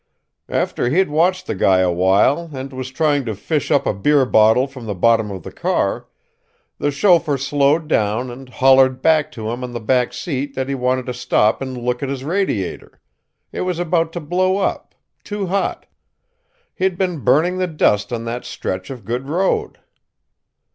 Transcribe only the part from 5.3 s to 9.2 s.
the car, the chauffeur slowed down and hollered